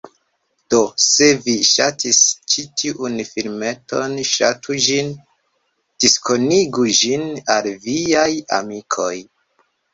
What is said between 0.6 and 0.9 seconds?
Do,